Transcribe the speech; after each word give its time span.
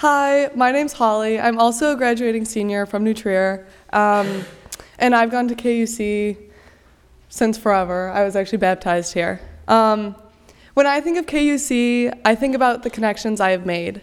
Hi, 0.00 0.48
my 0.54 0.72
name's 0.72 0.94
Holly. 0.94 1.38
I'm 1.38 1.58
also 1.58 1.92
a 1.92 1.94
graduating 1.94 2.46
senior 2.46 2.86
from 2.86 3.04
New 3.04 3.12
Trier, 3.12 3.66
um, 3.92 4.46
and 4.98 5.14
I've 5.14 5.30
gone 5.30 5.46
to 5.48 5.54
KUC 5.54 6.38
since 7.28 7.58
forever. 7.58 8.08
I 8.08 8.24
was 8.24 8.34
actually 8.34 8.56
baptized 8.56 9.12
here. 9.12 9.42
Um, 9.68 10.16
when 10.72 10.86
I 10.86 11.02
think 11.02 11.18
of 11.18 11.26
KUC, 11.26 12.18
I 12.24 12.34
think 12.34 12.54
about 12.54 12.82
the 12.82 12.88
connections 12.88 13.42
I 13.42 13.50
have 13.50 13.66
made. 13.66 14.00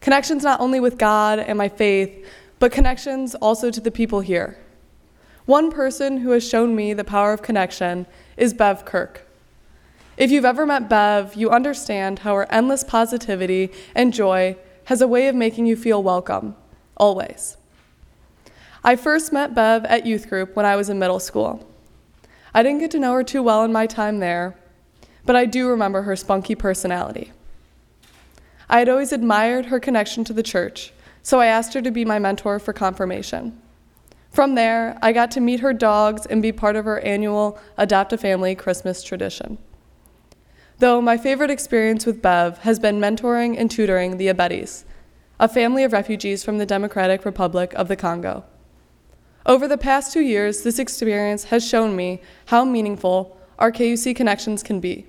Connections 0.00 0.42
not 0.42 0.58
only 0.58 0.80
with 0.80 0.98
God 0.98 1.38
and 1.38 1.56
my 1.56 1.68
faith, 1.68 2.28
but 2.58 2.72
connections 2.72 3.36
also 3.36 3.70
to 3.70 3.80
the 3.80 3.92
people 3.92 4.18
here. 4.18 4.58
One 5.46 5.70
person 5.70 6.16
who 6.16 6.30
has 6.30 6.44
shown 6.44 6.74
me 6.74 6.92
the 6.92 7.04
power 7.04 7.32
of 7.32 7.40
connection 7.40 8.06
is 8.36 8.52
Bev 8.52 8.84
Kirk. 8.84 9.28
If 10.16 10.32
you've 10.32 10.44
ever 10.44 10.66
met 10.66 10.88
Bev, 10.88 11.36
you 11.36 11.50
understand 11.50 12.18
how 12.18 12.34
her 12.34 12.50
endless 12.50 12.82
positivity 12.82 13.70
and 13.94 14.12
joy 14.12 14.56
has 14.84 15.00
a 15.00 15.08
way 15.08 15.28
of 15.28 15.34
making 15.34 15.66
you 15.66 15.76
feel 15.76 16.02
welcome, 16.02 16.56
always. 16.96 17.56
I 18.82 18.96
first 18.96 19.32
met 19.32 19.54
Bev 19.54 19.84
at 19.86 20.04
youth 20.04 20.28
group 20.28 20.54
when 20.54 20.66
I 20.66 20.76
was 20.76 20.90
in 20.90 20.98
middle 20.98 21.20
school. 21.20 21.66
I 22.52 22.62
didn't 22.62 22.80
get 22.80 22.90
to 22.92 22.98
know 22.98 23.14
her 23.14 23.24
too 23.24 23.42
well 23.42 23.64
in 23.64 23.72
my 23.72 23.86
time 23.86 24.18
there, 24.18 24.56
but 25.24 25.36
I 25.36 25.46
do 25.46 25.68
remember 25.68 26.02
her 26.02 26.16
spunky 26.16 26.54
personality. 26.54 27.32
I 28.68 28.78
had 28.78 28.88
always 28.88 29.12
admired 29.12 29.66
her 29.66 29.80
connection 29.80 30.24
to 30.24 30.32
the 30.32 30.42
church, 30.42 30.92
so 31.22 31.40
I 31.40 31.46
asked 31.46 31.74
her 31.74 31.82
to 31.82 31.90
be 31.90 32.04
my 32.04 32.18
mentor 32.18 32.58
for 32.58 32.72
confirmation. 32.72 33.60
From 34.30 34.54
there, 34.54 34.98
I 35.00 35.12
got 35.12 35.30
to 35.32 35.40
meet 35.40 35.60
her 35.60 35.72
dogs 35.72 36.26
and 36.26 36.42
be 36.42 36.52
part 36.52 36.76
of 36.76 36.84
her 36.84 37.00
annual 37.00 37.58
Adopt 37.78 38.12
a 38.12 38.18
Family 38.18 38.54
Christmas 38.54 39.02
tradition. 39.02 39.58
Though 40.78 41.00
my 41.00 41.16
favorite 41.16 41.50
experience 41.50 42.04
with 42.04 42.20
Bev 42.20 42.58
has 42.58 42.80
been 42.80 43.00
mentoring 43.00 43.56
and 43.56 43.70
tutoring 43.70 44.16
the 44.16 44.26
Abetis, 44.26 44.84
a 45.38 45.48
family 45.48 45.84
of 45.84 45.92
refugees 45.92 46.42
from 46.42 46.58
the 46.58 46.66
Democratic 46.66 47.24
Republic 47.24 47.72
of 47.74 47.86
the 47.86 47.96
Congo. 47.96 48.44
Over 49.46 49.68
the 49.68 49.78
past 49.78 50.12
two 50.12 50.22
years, 50.22 50.62
this 50.62 50.80
experience 50.80 51.44
has 51.44 51.66
shown 51.66 51.94
me 51.94 52.20
how 52.46 52.64
meaningful 52.64 53.38
our 53.58 53.70
KUC 53.70 54.16
connections 54.16 54.62
can 54.62 54.80
be. 54.80 55.06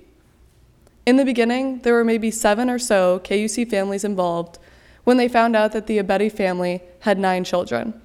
In 1.04 1.16
the 1.16 1.24
beginning, 1.24 1.80
there 1.80 1.94
were 1.94 2.04
maybe 2.04 2.30
seven 2.30 2.70
or 2.70 2.78
so 2.78 3.20
KUC 3.24 3.68
families 3.68 4.04
involved 4.04 4.58
when 5.04 5.16
they 5.16 5.28
found 5.28 5.56
out 5.56 5.72
that 5.72 5.86
the 5.86 5.98
Abeti 5.98 6.30
family 6.30 6.82
had 7.00 7.18
nine 7.18 7.44
children. 7.44 8.00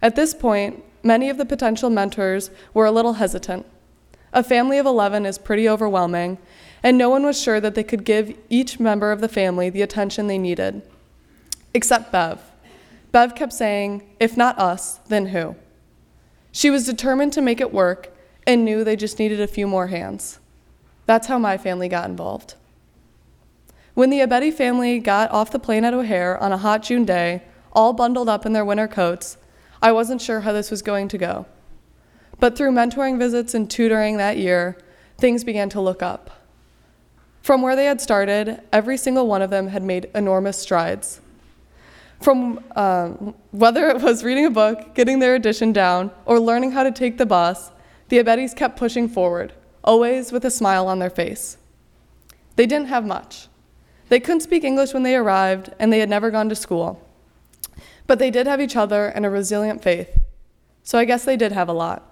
At 0.00 0.16
this 0.16 0.34
point, 0.34 0.84
many 1.02 1.28
of 1.28 1.38
the 1.38 1.46
potential 1.46 1.90
mentors 1.90 2.50
were 2.72 2.86
a 2.86 2.92
little 2.92 3.14
hesitant. 3.14 3.66
A 4.32 4.42
family 4.42 4.78
of 4.78 4.86
11 4.86 5.26
is 5.26 5.38
pretty 5.38 5.68
overwhelming, 5.68 6.38
and 6.82 6.96
no 6.96 7.08
one 7.08 7.24
was 7.24 7.40
sure 7.40 7.60
that 7.60 7.74
they 7.74 7.84
could 7.84 8.04
give 8.04 8.36
each 8.48 8.78
member 8.78 9.10
of 9.10 9.20
the 9.20 9.28
family 9.28 9.70
the 9.70 9.82
attention 9.82 10.26
they 10.26 10.38
needed. 10.38 10.82
Except 11.74 12.12
Bev. 12.12 12.40
Bev 13.10 13.34
kept 13.34 13.52
saying, 13.52 14.08
if 14.20 14.36
not 14.36 14.58
us, 14.58 14.98
then 15.08 15.26
who? 15.26 15.56
She 16.52 16.70
was 16.70 16.84
determined 16.84 17.32
to 17.34 17.40
make 17.40 17.60
it 17.60 17.72
work 17.72 18.14
and 18.46 18.64
knew 18.64 18.84
they 18.84 18.96
just 18.96 19.18
needed 19.18 19.40
a 19.40 19.46
few 19.46 19.66
more 19.66 19.88
hands. 19.88 20.38
That's 21.06 21.26
how 21.26 21.38
my 21.38 21.56
family 21.56 21.88
got 21.88 22.08
involved. 22.08 22.54
When 23.94 24.10
the 24.10 24.20
Abeti 24.20 24.52
family 24.52 24.98
got 24.98 25.30
off 25.30 25.50
the 25.50 25.58
plane 25.58 25.84
at 25.84 25.94
O'Hare 25.94 26.38
on 26.38 26.52
a 26.52 26.58
hot 26.58 26.82
June 26.82 27.04
day, 27.04 27.42
all 27.72 27.92
bundled 27.92 28.28
up 28.28 28.46
in 28.46 28.52
their 28.52 28.64
winter 28.64 28.88
coats, 28.88 29.36
I 29.82 29.92
wasn't 29.92 30.20
sure 30.20 30.40
how 30.40 30.52
this 30.52 30.70
was 30.70 30.82
going 30.82 31.08
to 31.08 31.18
go. 31.18 31.46
But 32.40 32.56
through 32.56 32.72
mentoring 32.72 33.18
visits 33.18 33.54
and 33.54 33.70
tutoring 33.70 34.16
that 34.18 34.36
year, 34.36 34.76
things 35.16 35.44
began 35.44 35.68
to 35.70 35.80
look 35.80 36.02
up. 36.02 36.30
From 37.42 37.62
where 37.62 37.74
they 37.74 37.86
had 37.86 38.00
started, 38.00 38.60
every 38.72 38.96
single 38.96 39.26
one 39.26 39.42
of 39.42 39.50
them 39.50 39.68
had 39.68 39.82
made 39.82 40.10
enormous 40.14 40.58
strides. 40.58 41.20
From 42.20 42.62
uh, 42.76 43.08
whether 43.52 43.88
it 43.88 44.02
was 44.02 44.24
reading 44.24 44.44
a 44.44 44.50
book, 44.50 44.94
getting 44.94 45.18
their 45.18 45.34
addition 45.34 45.72
down, 45.72 46.10
or 46.26 46.38
learning 46.40 46.72
how 46.72 46.82
to 46.82 46.90
take 46.90 47.16
the 47.16 47.26
bus, 47.26 47.70
the 48.08 48.18
Abetis 48.18 48.54
kept 48.54 48.76
pushing 48.78 49.08
forward, 49.08 49.52
always 49.84 50.32
with 50.32 50.44
a 50.44 50.50
smile 50.50 50.88
on 50.88 50.98
their 50.98 51.10
face. 51.10 51.56
They 52.56 52.66
didn't 52.66 52.88
have 52.88 53.06
much. 53.06 53.48
They 54.08 54.20
couldn't 54.20 54.40
speak 54.40 54.64
English 54.64 54.94
when 54.94 55.02
they 55.02 55.14
arrived, 55.14 55.70
and 55.78 55.92
they 55.92 56.00
had 56.00 56.08
never 56.08 56.30
gone 56.30 56.48
to 56.48 56.54
school. 56.54 57.06
But 58.06 58.18
they 58.18 58.30
did 58.30 58.46
have 58.46 58.60
each 58.60 58.76
other 58.76 59.06
and 59.06 59.24
a 59.26 59.30
resilient 59.30 59.82
faith, 59.82 60.18
so 60.82 60.98
I 60.98 61.04
guess 61.04 61.24
they 61.24 61.36
did 61.36 61.52
have 61.52 61.68
a 61.68 61.74
lot. 61.74 62.07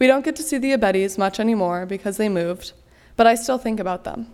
We 0.00 0.06
don't 0.06 0.24
get 0.24 0.34
to 0.36 0.42
see 0.42 0.58
the 0.58 0.72
Abetis 0.72 1.18
much 1.18 1.38
anymore 1.38 1.86
because 1.86 2.16
they 2.16 2.30
moved, 2.30 2.72
but 3.16 3.26
I 3.26 3.34
still 3.36 3.58
think 3.58 3.78
about 3.78 4.04
them. 4.04 4.32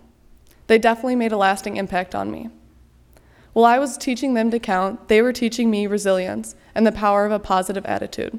They 0.68 0.78
definitely 0.78 1.16
made 1.16 1.32
a 1.32 1.36
lasting 1.36 1.76
impact 1.76 2.14
on 2.14 2.30
me. 2.30 2.48
While 3.52 3.64
I 3.64 3.78
was 3.78 3.98
teaching 3.98 4.34
them 4.34 4.50
to 4.52 4.60
count, 4.60 5.08
they 5.08 5.20
were 5.22 5.32
teaching 5.32 5.68
me 5.70 5.86
resilience 5.86 6.54
and 6.74 6.86
the 6.86 6.92
power 6.92 7.26
of 7.26 7.32
a 7.32 7.40
positive 7.40 7.84
attitude. 7.84 8.38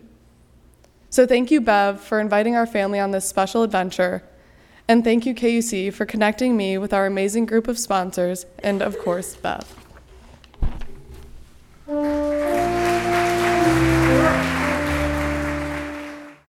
So 1.10 1.28
thank 1.28 1.52
you, 1.52 1.60
Bev, 1.60 2.00
for 2.00 2.20
inviting 2.20 2.56
our 2.56 2.66
family 2.66 3.00
on 3.00 3.12
this 3.12 3.28
special 3.28 3.64
adventure. 3.64 4.24
And 4.88 5.04
thank 5.04 5.26
you, 5.26 5.36
KUC, 5.36 5.94
for 5.94 6.06
connecting 6.06 6.56
me 6.56 6.78
with 6.78 6.94
our 6.94 7.06
amazing 7.06 7.46
group 7.46 7.68
of 7.68 7.78
sponsors, 7.78 8.46
and 8.60 8.82
of 8.82 8.98
course, 9.00 9.36
Bev. 9.36 9.87